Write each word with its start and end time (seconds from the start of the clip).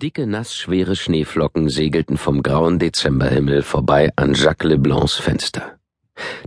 Dicke, 0.00 0.26
nassschwere 0.26 0.96
Schneeflocken 0.96 1.68
segelten 1.68 2.16
vom 2.16 2.42
grauen 2.42 2.78
Dezemberhimmel 2.78 3.60
vorbei 3.60 4.10
an 4.16 4.32
Jacques 4.32 4.66
Leblancs 4.66 5.16
Fenster. 5.16 5.76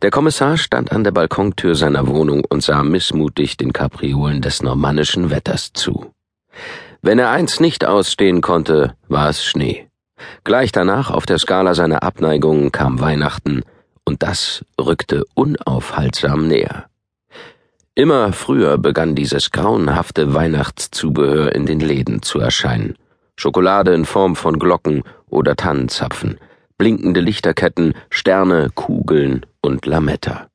Der 0.00 0.10
Kommissar 0.10 0.56
stand 0.56 0.90
an 0.90 1.04
der 1.04 1.10
Balkontür 1.10 1.74
seiner 1.74 2.06
Wohnung 2.08 2.46
und 2.48 2.62
sah 2.62 2.82
missmutig 2.82 3.58
den 3.58 3.74
Kapriolen 3.74 4.40
des 4.40 4.62
normannischen 4.62 5.30
Wetters 5.30 5.74
zu. 5.74 6.12
Wenn 7.02 7.18
er 7.18 7.28
eins 7.28 7.60
nicht 7.60 7.84
ausstehen 7.84 8.40
konnte, 8.40 8.94
war 9.08 9.28
es 9.28 9.44
Schnee. 9.44 9.86
Gleich 10.44 10.72
danach 10.72 11.10
auf 11.10 11.26
der 11.26 11.38
Skala 11.38 11.74
seiner 11.74 12.02
Abneigungen 12.02 12.72
kam 12.72 13.00
Weihnachten, 13.00 13.64
und 14.04 14.22
das 14.22 14.64
rückte 14.80 15.24
unaufhaltsam 15.34 16.48
näher. 16.48 16.86
Immer 17.94 18.32
früher 18.32 18.78
begann 18.78 19.14
dieses 19.14 19.50
grauenhafte 19.50 20.32
Weihnachtszubehör 20.32 21.54
in 21.54 21.66
den 21.66 21.80
Läden 21.80 22.22
zu 22.22 22.40
erscheinen. 22.40 22.96
Schokolade 23.42 23.92
in 23.92 24.04
Form 24.04 24.36
von 24.36 24.60
Glocken 24.60 25.02
oder 25.28 25.56
Tannenzapfen, 25.56 26.38
blinkende 26.78 27.18
Lichterketten, 27.18 27.94
Sterne, 28.08 28.70
Kugeln 28.72 29.44
und 29.60 29.84
Lametta. 29.84 30.46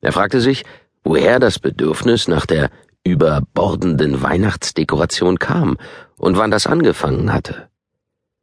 Er 0.00 0.10
fragte 0.10 0.40
sich, 0.40 0.64
woher 1.04 1.38
das 1.38 1.60
Bedürfnis 1.60 2.26
nach 2.26 2.46
der 2.46 2.70
überbordenden 3.04 4.22
Weihnachtsdekoration 4.22 5.38
kam 5.38 5.76
und 6.16 6.36
wann 6.36 6.50
das 6.50 6.66
angefangen 6.66 7.32
hatte. 7.32 7.68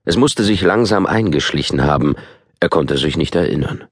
Es 0.05 0.15
musste 0.15 0.45
sich 0.45 0.62
langsam 0.62 1.05
eingeschlichen 1.05 1.84
haben, 1.84 2.15
er 2.62 2.70
konnte 2.70 2.98
sich 2.98 3.17
nicht 3.17 3.35
erinnern. 3.35 3.84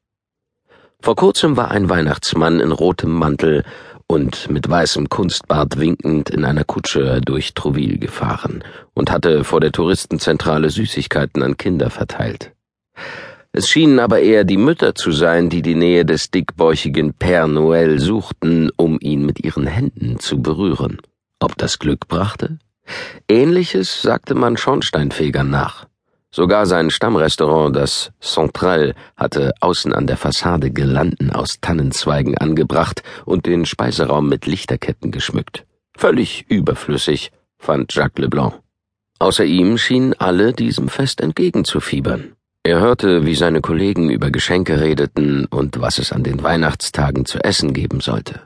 Vor 1.02 1.18
kurzem 1.18 1.58
war 1.58 1.70
ein 1.70 1.90
Weihnachtsmann 1.90 2.62
in 2.62 2.72
rotem 2.72 3.12
Mantel 3.12 3.66
und 4.08 4.50
mit 4.50 4.70
weißem 4.70 5.10
Kunstbart 5.10 5.80
winkend 5.80 6.30
in 6.30 6.46
einer 6.46 6.64
Kutsche 6.64 7.22
durch 7.22 7.54
Trouville 7.54 7.98
gefahren 7.98 8.64
und 8.94 9.12
hatte 9.12 9.44
vor 9.44 9.60
der 9.60 9.72
Touristenzentrale 9.72 10.70
Süßigkeiten 10.70 11.44
an 11.44 11.58
Kinder 11.58 11.90
verteilt. 11.90 12.52
Es 13.52 13.70
schienen 13.70 14.00
aber 14.00 14.20
eher 14.20 14.46
die 14.46 14.58
Mütter 14.58 14.96
zu 14.96 15.12
sein, 15.12 15.50
die 15.50 15.62
die 15.62 15.76
Nähe 15.76 16.06
des 16.06 16.32
dickbäuchigen 16.32 17.14
Père 17.14 17.48
Noël 17.48 18.00
suchten, 18.00 18.72
um 18.78 18.98
ihn 19.00 19.26
mit 19.26 19.44
ihren 19.44 19.68
Händen 19.68 20.20
zu 20.20 20.42
berühren. 20.42 20.98
Ob 21.40 21.58
das 21.58 21.78
Glück 21.78 22.08
brachte? 22.08 22.58
Ähnliches 23.28 24.02
sagte 24.02 24.34
man 24.34 24.58
Schornsteinfegern 24.58 25.50
nach. 25.50 25.86
Sogar 26.36 26.66
sein 26.66 26.90
Stammrestaurant, 26.90 27.76
das 27.76 28.12
Central, 28.20 28.96
hatte 29.16 29.54
außen 29.60 29.94
an 29.94 30.08
der 30.08 30.18
Fassade 30.18 30.72
Girlanden 30.72 31.30
aus 31.30 31.60
Tannenzweigen 31.62 32.40
angebracht 32.40 33.04
und 33.24 33.46
den 33.46 33.68
Speiseraum 33.68 34.30
mit 34.30 34.48
Lichterketten 34.48 35.12
geschmückt. 35.12 35.68
Völlig 35.96 36.50
überflüssig, 36.50 37.32
fand 37.60 37.94
Jacques 37.94 38.20
Leblanc. 38.20 38.56
Außer 39.20 39.46
ihm 39.46 39.78
schienen 39.78 40.16
alle 40.18 40.54
diesem 40.54 40.90
Fest 40.90 41.22
entgegenzufiebern. 41.22 42.34
Er 42.64 42.80
hörte, 42.80 43.28
wie 43.28 43.36
seine 43.36 43.62
Kollegen 43.62 44.10
über 44.10 44.32
Geschenke 44.32 44.82
redeten 44.82 45.46
und 45.46 45.82
was 45.82 46.00
es 46.00 46.12
an 46.12 46.24
den 46.24 46.42
Weihnachtstagen 46.42 47.26
zu 47.26 47.44
essen 47.44 47.74
geben 47.74 48.00
sollte. 48.00 48.42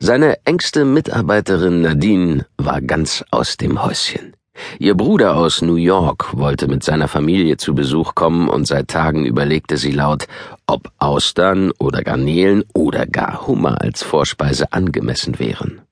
Seine 0.00 0.44
engste 0.44 0.84
Mitarbeiterin 0.84 1.82
Nadine 1.82 2.46
war 2.56 2.80
ganz 2.80 3.24
aus 3.30 3.56
dem 3.56 3.80
Häuschen. 3.80 4.34
Ihr 4.78 4.94
Bruder 4.94 5.36
aus 5.36 5.62
New 5.62 5.76
York 5.76 6.36
wollte 6.36 6.68
mit 6.68 6.82
seiner 6.82 7.08
Familie 7.08 7.56
zu 7.56 7.74
Besuch 7.74 8.14
kommen 8.14 8.48
und 8.48 8.66
seit 8.66 8.88
Tagen 8.88 9.26
überlegte 9.26 9.76
sie 9.76 9.92
laut, 9.92 10.26
ob 10.66 10.90
Austern 10.98 11.72
oder 11.78 12.02
Garnelen 12.02 12.64
oder 12.74 13.06
gar 13.06 13.46
Hummer 13.46 13.80
als 13.80 14.02
Vorspeise 14.02 14.72
angemessen 14.72 15.38
wären. 15.38 15.82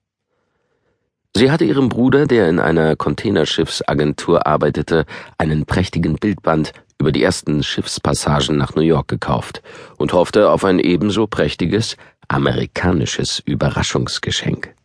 Sie 1.35 1.51
hatte 1.51 1.63
ihrem 1.63 1.89
Bruder, 1.89 2.25
der 2.25 2.49
in 2.49 2.59
einer 2.59 2.95
Containerschiffsagentur 2.95 4.47
arbeitete, 4.47 5.05
einen 5.37 5.65
prächtigen 5.65 6.15
Bildband 6.15 6.73
über 6.99 7.11
die 7.11 7.23
ersten 7.23 7.63
Schiffspassagen 7.63 8.57
nach 8.57 8.75
New 8.75 8.81
York 8.81 9.07
gekauft 9.07 9.61
und 9.97 10.11
hoffte 10.11 10.49
auf 10.49 10.65
ein 10.65 10.79
ebenso 10.79 11.27
prächtiges 11.27 11.95
amerikanisches 12.27 13.39
Überraschungsgeschenk. 13.39 14.75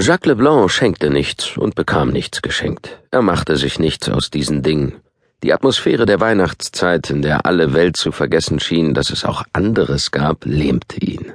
Jacques 0.00 0.26
Leblanc 0.26 0.70
schenkte 0.70 1.10
nichts 1.10 1.56
und 1.58 1.74
bekam 1.74 2.10
nichts 2.10 2.40
geschenkt. 2.40 2.98
Er 3.10 3.20
machte 3.20 3.56
sich 3.56 3.78
nichts 3.78 4.08
aus 4.08 4.30
diesen 4.30 4.62
Dingen. 4.62 4.94
Die 5.42 5.52
Atmosphäre 5.52 6.06
der 6.06 6.18
Weihnachtszeit, 6.18 7.10
in 7.10 7.20
der 7.20 7.44
alle 7.46 7.74
Welt 7.74 7.96
zu 7.96 8.10
vergessen 8.10 8.58
schien, 8.58 8.94
dass 8.94 9.10
es 9.10 9.24
auch 9.24 9.44
anderes 9.52 10.10
gab, 10.10 10.44
lähmte 10.46 10.98
ihn. 11.04 11.34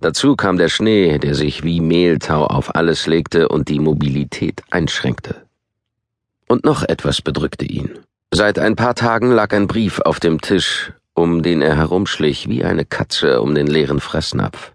Dazu 0.00 0.36
kam 0.36 0.56
der 0.56 0.68
Schnee, 0.68 1.18
der 1.18 1.34
sich 1.34 1.64
wie 1.64 1.80
Mehltau 1.80 2.46
auf 2.46 2.74
alles 2.74 3.06
legte 3.06 3.48
und 3.48 3.68
die 3.68 3.78
Mobilität 3.78 4.62
einschränkte. 4.70 5.42
Und 6.48 6.64
noch 6.64 6.82
etwas 6.82 7.20
bedrückte 7.20 7.66
ihn. 7.66 7.98
Seit 8.32 8.58
ein 8.58 8.74
paar 8.74 8.94
Tagen 8.94 9.32
lag 9.32 9.52
ein 9.52 9.66
Brief 9.66 10.00
auf 10.00 10.18
dem 10.18 10.40
Tisch, 10.40 10.92
um 11.14 11.42
den 11.42 11.60
er 11.60 11.76
herumschlich 11.76 12.48
wie 12.48 12.64
eine 12.64 12.84
Katze 12.84 13.42
um 13.42 13.54
den 13.54 13.66
leeren 13.66 14.00
Fressnapf. 14.00 14.72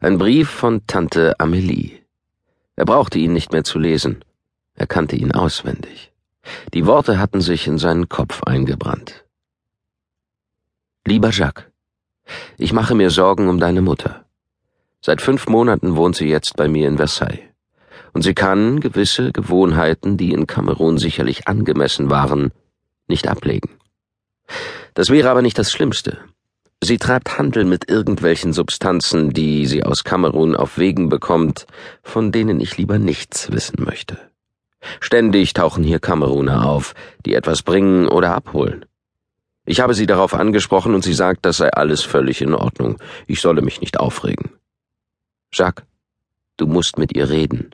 Ein 0.00 0.18
Brief 0.18 0.48
von 0.48 0.86
Tante 0.86 1.34
Amelie. 1.40 2.05
Er 2.76 2.84
brauchte 2.84 3.18
ihn 3.18 3.32
nicht 3.32 3.52
mehr 3.52 3.64
zu 3.64 3.78
lesen. 3.78 4.24
Er 4.74 4.86
kannte 4.86 5.16
ihn 5.16 5.32
auswendig. 5.32 6.12
Die 6.74 6.86
Worte 6.86 7.18
hatten 7.18 7.40
sich 7.40 7.66
in 7.66 7.78
seinen 7.78 8.08
Kopf 8.08 8.42
eingebrannt. 8.44 9.24
Lieber 11.06 11.30
Jacques, 11.30 11.64
ich 12.58 12.72
mache 12.72 12.94
mir 12.94 13.10
Sorgen 13.10 13.48
um 13.48 13.58
deine 13.58 13.80
Mutter. 13.80 14.24
Seit 15.00 15.22
fünf 15.22 15.48
Monaten 15.48 15.96
wohnt 15.96 16.16
sie 16.16 16.28
jetzt 16.28 16.56
bei 16.56 16.68
mir 16.68 16.88
in 16.88 16.96
Versailles. 16.96 17.48
Und 18.12 18.22
sie 18.22 18.34
kann 18.34 18.80
gewisse 18.80 19.32
Gewohnheiten, 19.32 20.16
die 20.16 20.32
in 20.32 20.46
Kamerun 20.46 20.98
sicherlich 20.98 21.48
angemessen 21.48 22.10
waren, 22.10 22.52
nicht 23.08 23.28
ablegen. 23.28 23.70
Das 24.94 25.10
wäre 25.10 25.30
aber 25.30 25.42
nicht 25.42 25.58
das 25.58 25.70
Schlimmste. 25.70 26.18
Sie 26.82 26.98
treibt 26.98 27.38
Handel 27.38 27.64
mit 27.64 27.88
irgendwelchen 27.88 28.52
Substanzen, 28.52 29.32
die 29.32 29.66
sie 29.66 29.82
aus 29.82 30.04
Kamerun 30.04 30.54
auf 30.54 30.78
Wegen 30.78 31.08
bekommt, 31.08 31.66
von 32.02 32.32
denen 32.32 32.60
ich 32.60 32.76
lieber 32.76 32.98
nichts 32.98 33.50
wissen 33.50 33.82
möchte. 33.82 34.18
Ständig 35.00 35.54
tauchen 35.54 35.82
hier 35.82 35.98
Kameruner 35.98 36.66
auf, 36.66 36.94
die 37.24 37.34
etwas 37.34 37.62
bringen 37.62 38.08
oder 38.08 38.34
abholen. 38.34 38.84
Ich 39.64 39.80
habe 39.80 39.94
sie 39.94 40.06
darauf 40.06 40.34
angesprochen 40.34 40.94
und 40.94 41.02
sie 41.02 41.14
sagt, 41.14 41.44
das 41.44 41.56
sei 41.56 41.70
alles 41.70 42.02
völlig 42.02 42.40
in 42.40 42.54
Ordnung. 42.54 42.98
Ich 43.26 43.40
solle 43.40 43.62
mich 43.62 43.80
nicht 43.80 43.98
aufregen. 43.98 44.52
Jacques, 45.52 45.84
du 46.56 46.66
musst 46.66 46.98
mit 46.98 47.16
ihr 47.16 47.28
reden. 47.30 47.70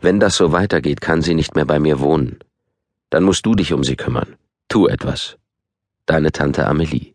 Wenn 0.00 0.20
das 0.20 0.36
so 0.36 0.52
weitergeht, 0.52 1.00
kann 1.00 1.22
sie 1.22 1.34
nicht 1.34 1.56
mehr 1.56 1.64
bei 1.64 1.80
mir 1.80 1.98
wohnen. 1.98 2.38
Dann 3.10 3.24
musst 3.24 3.44
du 3.46 3.54
dich 3.54 3.72
um 3.72 3.82
sie 3.82 3.96
kümmern. 3.96 4.36
Tu 4.68 4.86
etwas. 4.86 5.36
Deine 6.06 6.30
Tante 6.30 6.66
Amelie. 6.66 7.13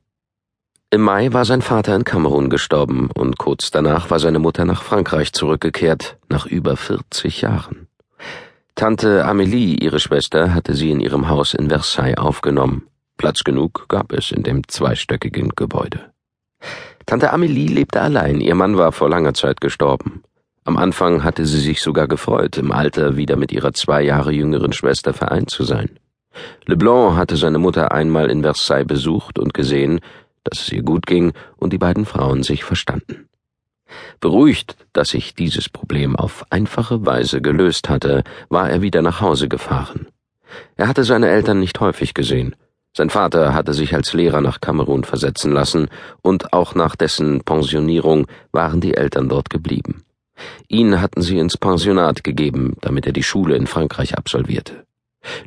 Im 0.91 1.01
Mai 1.01 1.31
war 1.33 1.45
sein 1.45 1.61
Vater 1.61 1.95
in 1.95 2.03
Kamerun 2.03 2.49
gestorben 2.49 3.11
und 3.13 3.37
kurz 3.37 3.69
danach 3.69 4.09
war 4.09 4.17
seine 4.17 4.39
Mutter 4.39 4.65
nach 4.65 4.81
Frankreich 4.81 5.33
zurückgekehrt, 5.33 6.17
nach 6.29 6.47
über 6.47 6.75
40 6.77 7.41
Jahren. 7.41 7.87
Tante 8.73 9.23
Amélie, 9.27 9.79
ihre 9.79 9.99
Schwester, 9.99 10.55
hatte 10.55 10.73
sie 10.73 10.89
in 10.89 10.99
ihrem 10.99 11.29
Haus 11.29 11.53
in 11.53 11.69
Versailles 11.69 12.17
aufgenommen. 12.17 12.87
Platz 13.17 13.43
genug 13.43 13.85
gab 13.87 14.11
es 14.13 14.31
in 14.31 14.41
dem 14.41 14.67
zweistöckigen 14.67 15.49
Gebäude. 15.49 16.11
Tante 17.05 17.35
Amélie 17.35 17.71
lebte 17.71 18.01
allein, 18.01 18.41
ihr 18.41 18.55
Mann 18.55 18.75
war 18.75 18.91
vor 18.91 19.09
langer 19.09 19.35
Zeit 19.35 19.61
gestorben. 19.61 20.23
Am 20.63 20.75
Anfang 20.75 21.23
hatte 21.23 21.45
sie 21.45 21.59
sich 21.59 21.83
sogar 21.83 22.07
gefreut, 22.07 22.57
im 22.57 22.71
Alter 22.71 23.15
wieder 23.15 23.35
mit 23.35 23.51
ihrer 23.51 23.73
zwei 23.73 24.01
Jahre 24.01 24.31
jüngeren 24.31 24.73
Schwester 24.73 25.13
vereint 25.13 25.51
zu 25.51 25.63
sein. 25.63 25.99
Leblanc 26.65 27.15
hatte 27.15 27.37
seine 27.37 27.59
Mutter 27.59 27.91
einmal 27.91 28.31
in 28.31 28.41
Versailles 28.41 28.87
besucht 28.87 29.37
und 29.37 29.53
gesehen, 29.53 29.99
dass 30.43 30.61
es 30.61 30.71
ihr 30.71 30.83
gut 30.83 31.05
ging 31.05 31.33
und 31.57 31.73
die 31.73 31.77
beiden 31.77 32.05
Frauen 32.05 32.43
sich 32.43 32.63
verstanden. 32.63 33.29
Beruhigt, 34.19 34.75
dass 34.93 35.09
sich 35.09 35.33
dieses 35.33 35.69
Problem 35.69 36.15
auf 36.15 36.45
einfache 36.49 37.05
Weise 37.05 37.41
gelöst 37.41 37.89
hatte, 37.89 38.23
war 38.49 38.69
er 38.69 38.81
wieder 38.81 39.01
nach 39.01 39.21
Hause 39.21 39.47
gefahren. 39.47 40.07
Er 40.75 40.87
hatte 40.87 41.03
seine 41.03 41.29
Eltern 41.29 41.59
nicht 41.59 41.79
häufig 41.79 42.13
gesehen. 42.13 42.55
Sein 42.95 43.09
Vater 43.09 43.53
hatte 43.53 43.73
sich 43.73 43.93
als 43.93 44.13
Lehrer 44.13 44.41
nach 44.41 44.61
Kamerun 44.61 45.03
versetzen 45.03 45.51
lassen, 45.51 45.89
und 46.21 46.53
auch 46.53 46.75
nach 46.75 46.95
dessen 46.95 47.41
Pensionierung 47.41 48.27
waren 48.51 48.81
die 48.81 48.95
Eltern 48.95 49.29
dort 49.29 49.49
geblieben. 49.49 50.03
Ihn 50.67 51.01
hatten 51.01 51.21
sie 51.21 51.37
ins 51.37 51.57
Pensionat 51.57 52.23
gegeben, 52.23 52.75
damit 52.81 53.05
er 53.05 53.13
die 53.13 53.23
Schule 53.23 53.55
in 53.55 53.67
Frankreich 53.67 54.17
absolvierte. 54.17 54.85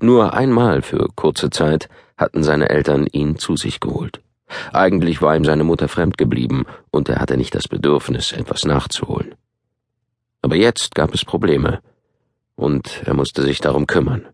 Nur 0.01 0.35
einmal 0.35 0.83
für 0.83 1.09
kurze 1.15 1.51
Zeit 1.51 1.89
hatten 2.17 2.43
seine 2.43 2.69
Eltern 2.69 3.07
ihn 3.07 3.39
zu 3.39 3.57
sich 3.57 3.81
geholt. 3.81 4.21
Eigentlich 4.73 5.23
war 5.23 5.37
ihm 5.37 5.45
seine 5.45 5.65
Mutter 5.65 5.89
fremd 5.89 6.19
geblieben, 6.19 6.65
und 6.91 7.09
er 7.09 7.21
hatte 7.21 7.37
nicht 7.37 7.55
das 7.55 7.69
Bedürfnis, 7.69 8.33
etwas 8.33 8.65
nachzuholen. 8.65 9.35
Aber 10.43 10.57
jetzt 10.57 10.95
gab 10.95 11.15
es 11.15 11.25
Probleme, 11.25 11.81
und 12.57 13.03
er 13.05 13.15
musste 13.15 13.43
sich 13.43 13.61
darum 13.61 13.87
kümmern. 13.87 14.27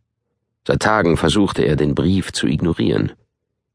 Seit 0.67 0.81
Tagen 0.81 1.17
versuchte 1.17 1.63
er, 1.63 1.77
den 1.77 1.95
Brief 1.95 2.33
zu 2.33 2.47
ignorieren. 2.47 3.13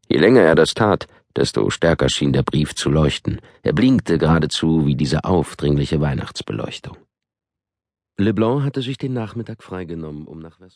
Je 0.09 0.17
länger 0.17 0.41
er 0.41 0.55
das 0.55 0.73
tat, 0.73 1.07
desto 1.35 1.69
stärker 1.69 2.09
schien 2.09 2.33
der 2.33 2.43
Brief 2.43 2.75
zu 2.75 2.89
leuchten. 2.89 3.39
Er 3.63 3.73
blinkte 3.73 4.17
geradezu 4.17 4.85
wie 4.85 4.95
diese 4.95 5.23
aufdringliche 5.23 5.99
Weihnachtsbeleuchtung. 6.01 6.97
Leblanc 8.17 8.63
hatte 8.63 8.81
sich 8.83 8.97
den 8.97 9.13
Nachmittag 9.13 9.63
freigenommen, 9.63 10.27
um 10.27 10.39
nach 10.39 10.57
Versailles 10.57 10.71